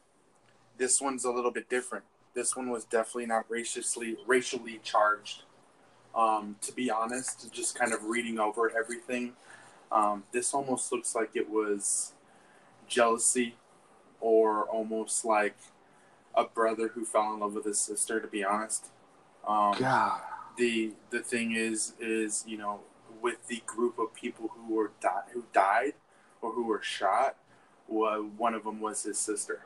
this 0.77 1.01
one's 1.01 1.25
a 1.25 1.31
little 1.31 1.49
bit 1.49 1.67
different. 1.67 2.05
This 2.35 2.55
one 2.55 2.69
was 2.69 2.83
definitely 2.83 3.25
not 3.25 3.45
racially 3.49 4.17
racially 4.27 4.79
charged. 4.83 5.45
Um, 6.13 6.57
to 6.61 6.71
be 6.71 6.91
honest, 6.91 7.51
just 7.51 7.73
kind 7.73 7.91
of 7.91 8.03
reading 8.03 8.39
over 8.39 8.71
everything, 8.77 9.33
um, 9.95 10.23
this 10.33 10.53
almost 10.53 10.91
looks 10.91 11.15
like 11.15 11.31
it 11.35 11.49
was 11.49 12.11
jealousy 12.85 13.55
or 14.19 14.63
almost 14.63 15.23
like 15.23 15.55
a 16.35 16.43
brother 16.43 16.89
who 16.89 17.05
fell 17.05 17.33
in 17.33 17.39
love 17.39 17.55
with 17.55 17.63
his 17.63 17.79
sister, 17.79 18.19
to 18.19 18.27
be 18.27 18.43
honest. 18.43 18.87
Um, 19.47 19.75
God. 19.79 20.19
The 20.57 20.93
the 21.09 21.19
thing 21.19 21.53
is 21.53 21.93
is 21.99 22.43
you 22.45 22.57
know 22.57 22.81
with 23.21 23.47
the 23.47 23.63
group 23.65 23.97
of 23.97 24.13
people 24.13 24.51
who 24.53 24.73
were 24.73 24.91
di- 24.99 25.31
who 25.33 25.45
died 25.53 25.93
or 26.41 26.51
who 26.51 26.65
were 26.65 26.81
shot, 26.81 27.37
well, 27.87 28.21
one 28.21 28.53
of 28.53 28.65
them 28.65 28.81
was 28.81 29.03
his 29.03 29.17
sister. 29.17 29.65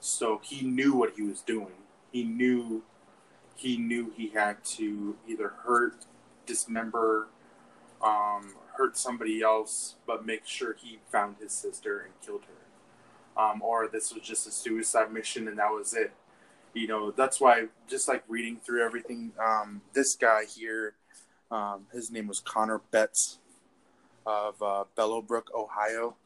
So 0.00 0.40
he 0.42 0.62
knew 0.62 0.94
what 0.94 1.14
he 1.16 1.22
was 1.22 1.40
doing. 1.40 1.74
He 2.10 2.24
knew 2.24 2.82
he 3.54 3.76
knew 3.76 4.12
he 4.16 4.28
had 4.28 4.64
to 4.64 5.16
either 5.28 5.52
hurt, 5.64 6.04
dismember, 6.46 7.28
um, 8.02 8.54
hurt 8.76 8.96
somebody 8.96 9.42
else, 9.42 9.96
but 10.06 10.26
make 10.26 10.46
sure 10.46 10.74
he 10.74 10.98
found 11.10 11.36
his 11.40 11.52
sister 11.52 12.00
and 12.00 12.12
killed 12.24 12.42
her. 12.44 13.42
Um, 13.42 13.62
or 13.62 13.88
this 13.88 14.12
was 14.12 14.22
just 14.22 14.46
a 14.46 14.50
suicide 14.50 15.12
mission 15.12 15.48
and 15.48 15.58
that 15.58 15.70
was 15.70 15.94
it. 15.94 16.12
You 16.74 16.86
know, 16.86 17.10
that's 17.10 17.40
why 17.40 17.66
just 17.88 18.08
like 18.08 18.24
reading 18.28 18.58
through 18.64 18.84
everything, 18.84 19.32
um, 19.42 19.82
this 19.92 20.14
guy 20.14 20.42
here, 20.44 20.94
um, 21.50 21.86
his 21.92 22.10
name 22.10 22.26
was 22.26 22.40
Connor 22.40 22.80
Betts 22.90 23.38
of 24.26 24.62
uh, 24.62 24.84
Bellbrook, 24.96 25.54
Ohio. 25.54 26.16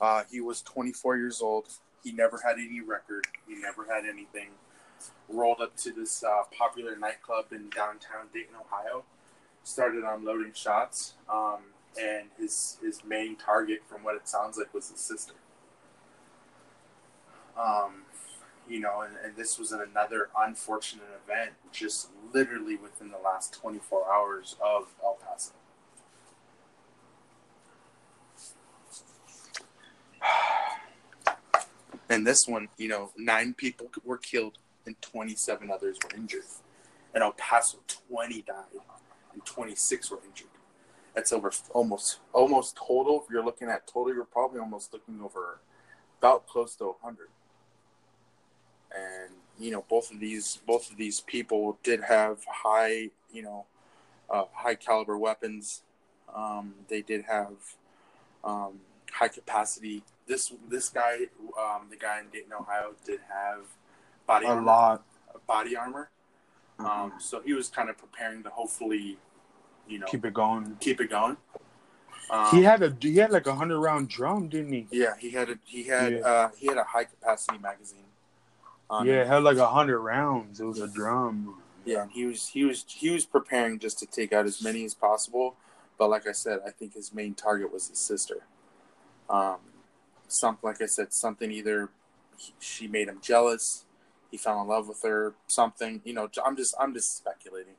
Uh, 0.00 0.24
he 0.30 0.40
was 0.40 0.62
24 0.62 1.16
years 1.16 1.40
old. 1.40 1.68
He 2.04 2.12
never 2.12 2.38
had 2.44 2.56
any 2.58 2.80
record. 2.80 3.26
He 3.46 3.54
never 3.54 3.84
had 3.84 4.04
anything. 4.04 4.48
Rolled 5.28 5.60
up 5.60 5.76
to 5.78 5.92
this 5.92 6.22
uh, 6.22 6.42
popular 6.56 6.96
nightclub 6.96 7.46
in 7.52 7.70
downtown 7.70 8.26
Dayton, 8.32 8.54
Ohio. 8.60 9.04
Started 9.62 10.04
unloading 10.04 10.52
shots. 10.54 11.14
Um, 11.30 11.58
and 11.98 12.28
his 12.38 12.78
his 12.82 13.02
main 13.04 13.36
target, 13.36 13.82
from 13.86 14.04
what 14.04 14.14
it 14.14 14.28
sounds 14.28 14.56
like, 14.56 14.72
was 14.72 14.90
his 14.90 15.00
sister. 15.00 15.34
Um, 17.58 18.02
you 18.68 18.80
know, 18.80 19.00
and, 19.00 19.14
and 19.24 19.36
this 19.36 19.58
was 19.58 19.72
another 19.72 20.28
unfortunate 20.38 21.08
event, 21.24 21.52
just 21.72 22.10
literally 22.32 22.76
within 22.76 23.10
the 23.10 23.18
last 23.18 23.52
24 23.54 24.12
hours 24.12 24.56
of 24.64 24.88
El 25.02 25.18
Paso. 25.24 25.52
And 32.10 32.26
this 32.26 32.48
one, 32.48 32.68
you 32.78 32.88
know, 32.88 33.10
nine 33.18 33.52
people 33.52 33.90
were 34.02 34.16
killed 34.16 34.56
and 34.86 34.96
27 35.02 35.70
others 35.70 35.98
were 36.02 36.16
injured. 36.16 36.44
In 37.14 37.20
El 37.20 37.32
Paso, 37.32 37.80
20 38.10 38.40
died 38.42 38.64
and 39.34 39.44
26 39.44 40.10
were 40.10 40.20
injured 40.26 40.48
that's 41.18 41.32
over 41.32 41.50
almost 41.74 42.20
almost 42.32 42.76
total. 42.76 43.20
If 43.24 43.28
you're 43.28 43.44
looking 43.44 43.68
at 43.68 43.88
total, 43.88 44.14
you're 44.14 44.24
probably 44.24 44.60
almost 44.60 44.92
looking 44.92 45.20
over 45.20 45.58
about 46.20 46.46
close 46.46 46.76
to 46.76 46.84
100. 46.84 47.26
And 48.96 49.34
you 49.58 49.72
know, 49.72 49.84
both 49.88 50.12
of 50.12 50.20
these 50.20 50.60
both 50.64 50.88
of 50.92 50.96
these 50.96 51.20
people 51.20 51.76
did 51.82 52.02
have 52.02 52.44
high, 52.46 53.10
you 53.32 53.42
know, 53.42 53.66
uh, 54.30 54.44
high 54.52 54.76
caliber 54.76 55.18
weapons. 55.18 55.82
Um, 56.32 56.74
they 56.88 57.02
did 57.02 57.24
have 57.24 57.56
um, 58.44 58.74
high 59.10 59.26
capacity. 59.26 60.04
This 60.28 60.52
this 60.68 60.88
guy, 60.88 61.26
um, 61.58 61.88
the 61.90 61.96
guy 61.96 62.20
in 62.20 62.28
Dayton, 62.28 62.52
Ohio, 62.52 62.92
did 63.04 63.18
have 63.28 63.64
body 64.24 64.46
a 64.46 64.50
armor, 64.50 64.62
lot 64.62 65.02
body 65.48 65.74
armor. 65.74 66.10
Mm-hmm. 66.78 67.18
so 67.18 67.40
he 67.40 67.54
was 67.54 67.68
kind 67.68 67.90
of 67.90 67.98
preparing 67.98 68.44
to 68.44 68.50
hopefully 68.50 69.18
you 69.88 69.98
know 69.98 70.06
keep 70.06 70.24
it 70.24 70.34
going. 70.34 70.76
Keep 70.80 71.00
it 71.00 71.10
going. 71.10 71.36
Um, 72.30 72.46
he 72.50 72.62
had 72.62 72.82
a 72.82 72.94
he 73.00 73.16
had 73.16 73.30
like 73.30 73.46
a 73.46 73.54
hundred 73.54 73.80
round 73.80 74.08
drum, 74.08 74.48
didn't 74.48 74.72
he? 74.72 74.86
Yeah, 74.90 75.14
he 75.18 75.30
had 75.30 75.50
a 75.50 75.58
he 75.64 75.84
had 75.84 76.12
yeah. 76.12 76.18
uh, 76.18 76.50
he 76.56 76.66
had 76.66 76.76
a 76.76 76.84
high 76.84 77.04
capacity 77.04 77.58
magazine. 77.58 78.04
yeah, 78.90 79.22
it 79.22 79.26
had 79.26 79.42
like 79.42 79.56
a 79.56 79.68
hundred 79.68 80.00
rounds. 80.00 80.60
It 80.60 80.64
was 80.64 80.80
a 80.80 80.88
drum. 80.88 81.62
Yeah, 81.84 82.06
he 82.12 82.26
was 82.26 82.48
he 82.48 82.64
was 82.64 82.84
he 82.86 83.10
was 83.10 83.24
preparing 83.24 83.78
just 83.78 83.98
to 84.00 84.06
take 84.06 84.32
out 84.32 84.44
as 84.44 84.62
many 84.62 84.84
as 84.84 84.94
possible, 84.94 85.56
But 85.96 86.10
like 86.10 86.26
I 86.26 86.32
said, 86.32 86.60
I 86.66 86.70
think 86.70 86.94
his 86.94 87.14
main 87.14 87.34
target 87.34 87.72
was 87.72 87.88
his 87.88 87.98
sister. 87.98 88.42
Um, 89.30 89.56
something 90.26 90.68
like 90.68 90.82
I 90.82 90.86
said, 90.86 91.14
something 91.14 91.50
either 91.50 91.88
he, 92.36 92.52
she 92.60 92.88
made 92.88 93.08
him 93.08 93.20
jealous, 93.22 93.86
he 94.30 94.36
fell 94.36 94.60
in 94.60 94.68
love 94.68 94.88
with 94.88 95.02
her, 95.02 95.34
something. 95.46 96.02
You 96.04 96.12
know, 96.12 96.28
I'm 96.44 96.56
just 96.56 96.74
I'm 96.78 96.92
just 96.92 97.16
speculating. 97.16 97.74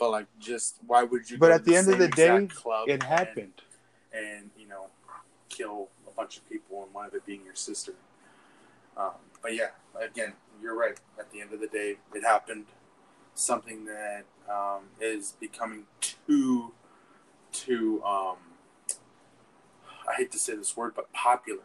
But 0.00 0.10
like, 0.10 0.26
just 0.40 0.76
why 0.86 1.04
would 1.04 1.30
you? 1.30 1.38
But 1.38 1.52
at 1.52 1.64
to 1.64 1.70
the 1.70 1.76
end 1.76 1.88
of 1.88 1.98
the 1.98 2.08
day, 2.08 2.48
club 2.48 2.88
it 2.88 3.02
happened. 3.04 3.62
and 4.12 4.50
you 4.58 4.66
know 4.66 4.86
kill 5.48 5.88
a 6.08 6.10
bunch 6.12 6.38
of 6.38 6.48
people 6.48 6.82
and 6.84 6.94
one 6.94 7.06
of 7.06 7.14
it 7.14 7.24
being 7.26 7.44
your 7.44 7.54
sister 7.54 7.92
um, 8.96 9.10
but 9.42 9.54
yeah 9.54 9.68
again 10.00 10.32
you're 10.62 10.76
right 10.78 10.98
at 11.18 11.30
the 11.32 11.40
end 11.40 11.52
of 11.52 11.60
the 11.60 11.66
day 11.66 11.96
it 12.14 12.22
happened 12.22 12.66
something 13.34 13.84
that 13.84 14.24
um, 14.48 14.82
is 15.00 15.34
becoming 15.40 15.84
too 16.00 16.72
too 17.52 18.02
um, 18.04 18.36
i 20.08 20.14
hate 20.16 20.30
to 20.32 20.38
say 20.38 20.54
this 20.54 20.76
word 20.76 20.92
but 20.94 21.12
popular 21.12 21.62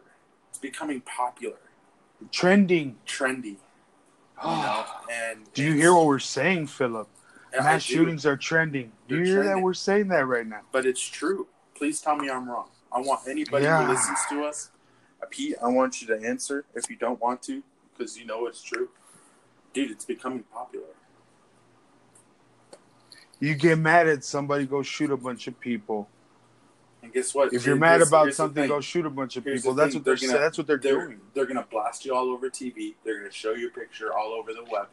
it's 0.49 0.57
becoming 0.59 0.99
popular 1.01 1.57
Trending. 2.31 2.97
trendy 3.05 3.57
you 4.43 4.49
know 4.49 4.83
and 5.11 5.51
Do 5.53 5.63
you 5.63 5.73
hear 5.73 5.93
what 5.93 6.07
we're 6.07 6.19
saying, 6.19 6.67
Philip? 6.67 7.07
Mass 7.63 7.81
shootings 7.83 8.25
are 8.25 8.37
trending. 8.37 8.91
Do 9.07 9.17
you 9.17 9.25
They're 9.25 9.43
hear 9.43 9.55
that? 9.55 9.61
We're 9.61 9.73
saying 9.73 10.07
that 10.09 10.25
right 10.27 10.45
now. 10.47 10.61
but 10.71 10.85
it's 10.85 11.01
true 11.01 11.47
please 11.75 11.99
tell 11.99 12.15
me 12.15 12.29
i'm 12.29 12.49
wrong 12.49 12.69
i 12.91 12.99
want 13.01 13.27
anybody 13.27 13.65
Yeah. 13.65 13.83
who 13.85 13.91
listens 13.91 14.17
to 14.29 14.45
us 14.45 14.71
pete 15.29 15.55
i 15.61 15.67
want 15.67 16.01
you 16.01 16.07
to 16.07 16.17
answer 16.25 16.63
if 16.73 16.89
you 16.89 16.95
don't 16.95 17.19
want 17.19 17.41
to 17.43 17.61
because 17.91 18.17
you 18.17 18.25
know 18.25 18.45
it's 18.47 18.61
true 18.63 18.87
dude 19.73 19.91
it's 19.91 20.05
becoming 20.05 20.43
popular 20.53 20.85
You 23.39 23.53
get 23.55 23.77
mad 23.77 24.07
at 24.07 24.23
somebody, 24.23 24.65
go 24.65 24.81
shoot 24.81 25.11
a 25.11 25.17
bunch 25.17 25.47
of 25.47 25.59
people. 25.59 26.07
and 27.03 27.11
guess 27.13 27.35
what 27.35 27.53
If 27.53 27.65
you're 27.65 27.75
mad 27.75 27.95
here's- 27.97 28.07
about 28.07 28.23
here's 28.27 28.37
something, 28.37 28.67
go 28.67 28.79
shoot 28.81 29.05
a 29.05 29.09
bunch 29.09 29.35
of 29.35 29.43
Here's 29.43 29.61
people. 29.61 29.73
That's 29.75 29.93
what 29.95 30.05
they're, 30.05 30.15
they're 30.15 30.29
gonna- 30.29 30.39
that's 30.39 30.57
what 30.57 30.67
they're, 30.67 30.77
they're, 30.77 31.01
doing. 31.07 31.19
they're 31.33 31.45
gonna 31.45 31.67
blast 31.69 32.05
you 32.05 32.15
all 32.15 32.29
over 32.29 32.49
tv 32.49 32.95
they're 33.03 33.17
gonna 33.19 33.31
show 33.31 33.51
your 33.53 33.69
picture 33.71 34.13
all 34.13 34.31
over 34.33 34.53
the 34.53 34.63
web 34.71 34.87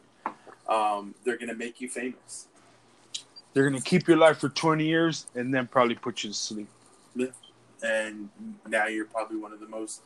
um, 0.67 1.15
they're 1.23 1.37
gonna 1.37 1.53
make 1.55 1.79
you 1.81 1.87
famous 1.89 2.47
They're 3.53 3.63
gonna 3.69 3.81
keep 3.81 4.07
your 4.07 4.17
life 4.17 4.39
for 4.39 4.49
20 4.49 4.85
years 4.85 5.27
and 5.35 5.53
then 5.53 5.67
probably 5.67 5.95
put 5.95 6.23
you 6.23 6.29
to 6.31 6.35
sleep. 6.35 6.67
and 7.83 8.29
now 8.67 8.87
you're 8.87 9.05
probably 9.05 9.37
one 9.37 9.51
of 9.53 9.59
the 9.59 9.67
most 9.67 10.01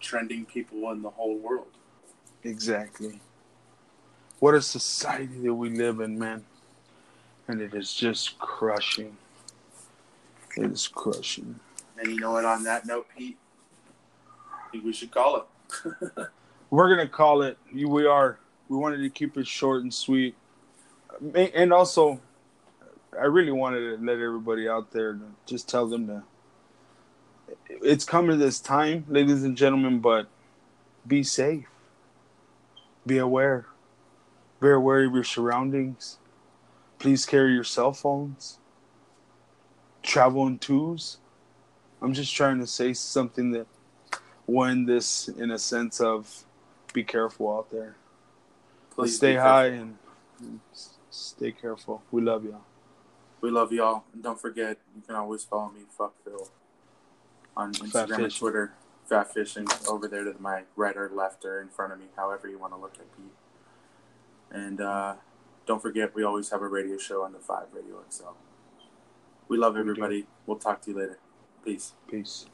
trending 0.00 0.44
people 0.46 0.90
in 0.90 1.02
the 1.02 1.10
whole 1.10 1.36
world 1.38 1.66
Exactly. 2.44 3.20
What 4.40 4.54
a 4.54 4.62
society 4.62 5.38
that 5.42 5.54
we 5.54 5.70
live 5.70 6.00
in, 6.00 6.18
man. 6.18 6.44
And 7.46 7.60
it 7.60 7.72
is 7.74 7.94
just 7.94 8.36
crushing. 8.40 9.16
It 10.56 10.72
is 10.72 10.88
crushing. 10.88 11.60
and 11.98 12.08
you 12.08 12.18
know 12.18 12.32
what 12.32 12.44
on 12.44 12.64
that 12.64 12.84
note 12.86 13.06
pete 13.16 13.38
i 14.52 14.70
think 14.72 14.84
we 14.84 14.92
should 14.92 15.10
call 15.12 15.36
it 15.36 15.46
We're 16.70 16.88
gonna 16.88 17.06
call 17.08 17.42
it. 17.42 17.58
We 17.72 18.06
are. 18.06 18.38
We 18.68 18.78
wanted 18.78 18.98
to 19.02 19.10
keep 19.10 19.36
it 19.36 19.46
short 19.46 19.82
and 19.82 19.92
sweet, 19.92 20.34
and 21.34 21.70
also, 21.72 22.18
I 23.18 23.24
really 23.24 23.52
wanted 23.52 23.98
to 23.98 24.04
let 24.04 24.18
everybody 24.18 24.68
out 24.68 24.90
there 24.90 25.18
just 25.46 25.68
tell 25.68 25.86
them 25.86 26.06
to. 26.06 26.22
It's 27.68 28.04
coming 28.04 28.38
this 28.38 28.60
time, 28.60 29.04
ladies 29.08 29.44
and 29.44 29.56
gentlemen, 29.56 30.00
but 30.00 30.28
be 31.06 31.22
safe. 31.22 31.66
Be 33.06 33.18
aware. 33.18 33.66
Be 34.60 34.70
aware 34.70 35.04
of 35.04 35.12
your 35.12 35.24
surroundings. 35.24 36.18
Please 36.98 37.26
carry 37.26 37.52
your 37.52 37.64
cell 37.64 37.92
phones. 37.92 38.58
Travel 40.02 40.46
in 40.46 40.58
twos. 40.58 41.18
I'm 42.00 42.14
just 42.14 42.34
trying 42.34 42.60
to 42.60 42.66
say 42.66 42.92
something 42.94 43.52
that 43.52 43.66
when 44.46 44.86
this 44.86 45.28
in 45.28 45.50
a 45.50 45.58
sense 45.58 46.00
of 46.00 46.44
be 46.92 47.04
careful 47.04 47.56
out 47.56 47.70
there. 47.70 47.96
Please 48.90 49.16
stay 49.16 49.34
high 49.34 49.66
and 49.66 49.96
stay 51.10 51.52
careful. 51.52 52.02
We 52.10 52.22
love 52.22 52.44
y'all. 52.44 52.62
We 53.42 53.50
love 53.50 53.72
y'all. 53.72 54.04
And 54.14 54.22
don't 54.22 54.40
forget, 54.40 54.78
you 54.96 55.02
can 55.06 55.16
always 55.16 55.44
follow 55.44 55.70
me, 55.70 55.80
Fuck 55.90 56.14
Phil, 56.24 56.48
on 57.54 57.74
Instagram 57.74 58.24
and 58.24 58.34
Twitter. 58.34 58.72
Fat 59.08 59.34
Fishing 59.34 59.66
over 59.88 60.08
there 60.08 60.24
to 60.24 60.34
my 60.38 60.62
right 60.76 60.96
or 60.96 61.10
left 61.12 61.44
or 61.44 61.60
in 61.60 61.68
front 61.68 61.92
of 61.92 61.98
me, 61.98 62.06
however 62.16 62.48
you 62.48 62.58
want 62.58 62.72
to 62.72 62.78
look 62.78 62.94
at 62.94 63.14
Pete. 63.16 63.34
And 64.50 64.80
uh, 64.80 65.14
don't 65.66 65.82
forget, 65.82 66.14
we 66.14 66.22
always 66.22 66.50
have 66.50 66.62
a 66.62 66.68
radio 66.68 66.96
show 66.96 67.22
on 67.22 67.32
the 67.32 67.38
5 67.38 67.66
Radio 67.72 67.96
XL. 68.08 68.24
We 69.48 69.58
love 69.58 69.74
We 69.74 69.80
everybody. 69.80 70.26
We'll 70.46 70.56
talk 70.56 70.80
to 70.82 70.92
you 70.92 70.98
later. 70.98 71.18
Peace. 71.64 71.92
Peace. 72.08 72.46